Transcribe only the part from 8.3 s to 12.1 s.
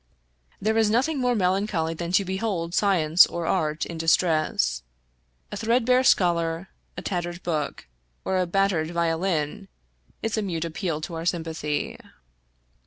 a battered violin is a mute appeal to our sympathy.